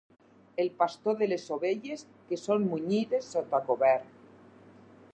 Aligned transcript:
El 0.63 0.71
pastor 0.79 1.19
de 1.19 1.27
les 1.27 1.45
ovelles 1.57 2.05
que 2.31 2.41
són 2.47 2.67
munyides 2.73 3.31
sota 3.37 3.63
cobert. 3.71 4.13